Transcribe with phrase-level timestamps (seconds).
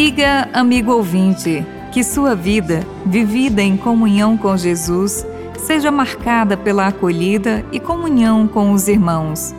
[0.00, 1.62] Amiga, amigo ouvinte,
[1.92, 5.26] que sua vida, vivida em comunhão com Jesus,
[5.58, 9.54] seja marcada pela acolhida e comunhão com os irmãos.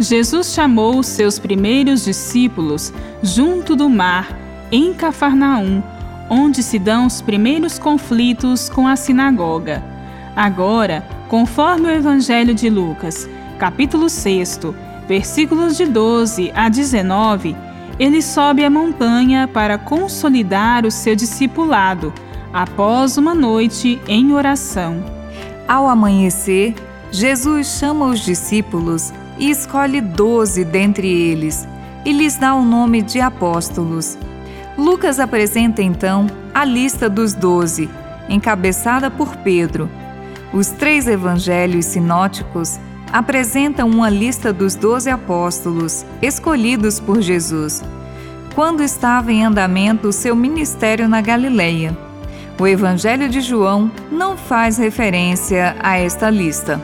[0.00, 2.92] Jesus chamou os seus primeiros discípulos
[3.22, 4.36] junto do mar,
[4.72, 5.80] em Cafarnaum,
[6.28, 9.80] onde se dão os primeiros conflitos com a sinagoga.
[10.34, 14.58] Agora, conforme o Evangelho de Lucas, capítulo 6,
[15.06, 17.54] versículos de 12 a 19,
[17.98, 22.12] ele sobe a montanha para consolidar o seu discipulado
[22.52, 25.04] após uma noite em oração.
[25.66, 26.74] Ao amanhecer,
[27.10, 31.66] Jesus chama os discípulos e escolhe doze dentre eles
[32.04, 34.18] e lhes dá o nome de apóstolos.
[34.76, 37.88] Lucas apresenta então a lista dos doze,
[38.28, 39.88] encabeçada por Pedro.
[40.52, 42.78] Os três evangelhos sinóticos
[43.12, 47.82] apresentam uma lista dos doze apóstolos escolhidos por Jesus,
[48.54, 51.96] quando estava em andamento o seu ministério na Galileia.
[52.58, 56.80] O Evangelho de João não faz referência a esta lista.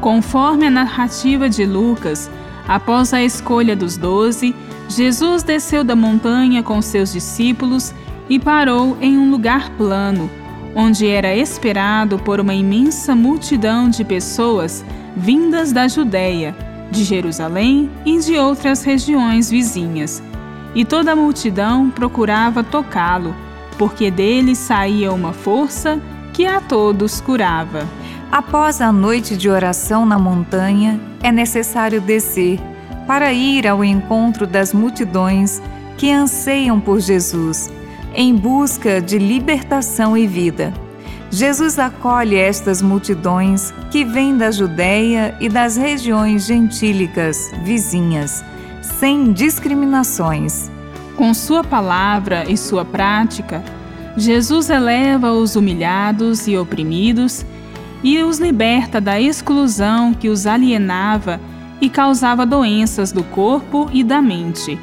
[0.00, 2.30] Conforme a narrativa de Lucas,
[2.66, 4.54] após a escolha dos doze,
[4.88, 7.94] Jesus desceu da montanha com seus discípulos
[8.28, 10.30] e parou em um lugar plano,
[10.74, 14.84] onde era esperado por uma imensa multidão de pessoas
[15.16, 16.54] vindas da Judéia,
[16.90, 20.22] de Jerusalém e de outras regiões vizinhas.
[20.74, 23.34] E toda a multidão procurava tocá-lo,
[23.78, 26.00] porque dele saía uma força
[26.32, 27.86] que a todos curava.
[28.30, 32.58] Após a noite de oração na montanha, é necessário descer
[33.06, 35.60] para ir ao encontro das multidões
[35.98, 37.70] que anseiam por Jesus,
[38.14, 40.72] em busca de libertação e vida.
[41.34, 48.44] Jesus acolhe estas multidões que vêm da Judéia e das regiões gentílicas vizinhas,
[48.82, 50.70] sem discriminações.
[51.16, 53.64] Com sua palavra e sua prática,
[54.14, 57.46] Jesus eleva os humilhados e oprimidos
[58.02, 61.40] e os liberta da exclusão que os alienava
[61.80, 64.78] e causava doenças do corpo e da mente.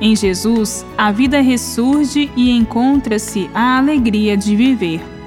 [0.00, 5.17] Em Jesus, a vida ressurge e encontra-se a alegria de viver.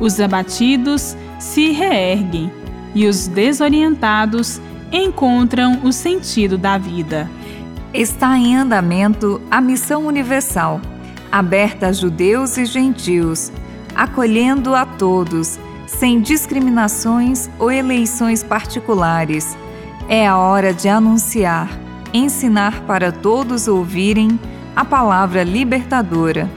[0.00, 2.52] Os abatidos se reerguem
[2.94, 4.60] e os desorientados
[4.92, 7.30] encontram o sentido da vida.
[7.92, 10.80] Está em andamento a missão universal,
[11.30, 13.50] aberta a judeus e gentios,
[13.94, 19.56] acolhendo a todos, sem discriminações ou eleições particulares.
[20.08, 21.68] É a hora de anunciar,
[22.12, 24.38] ensinar para todos ouvirem
[24.74, 26.50] a palavra libertadora.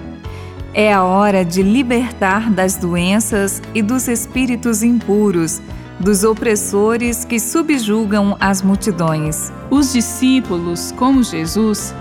[0.80, 5.62] É a hora de libertar das doenças e dos espíritos impuros,
[6.00, 9.52] dos opressores que subjugam as multidões.
[9.70, 11.94] Os discípulos, como Jesus,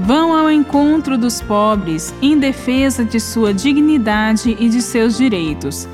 [0.00, 5.86] vão ao encontro dos pobres em defesa de sua dignidade e de seus direitos.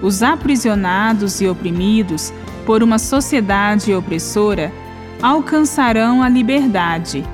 [0.00, 2.32] Os aprisionados e oprimidos
[2.64, 4.72] por uma sociedade opressora
[5.20, 7.24] alcançarão a liberdade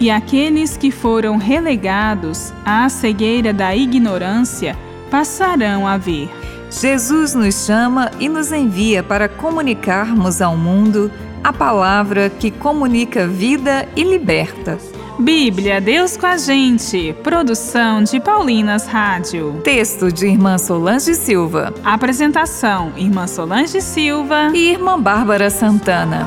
[0.00, 4.76] e aqueles que foram relegados à cegueira da ignorância
[5.10, 6.30] passarão a ver.
[6.70, 11.10] Jesus nos chama e nos envia para comunicarmos ao mundo
[11.44, 14.78] a palavra que comunica vida e liberta.
[15.18, 17.14] Bíblia, Deus com a gente.
[17.22, 19.60] Produção de Paulinas Rádio.
[19.62, 21.74] Texto de Irmã Solange Silva.
[21.84, 26.26] Apresentação: Irmã Solange Silva e Irmã Bárbara Santana.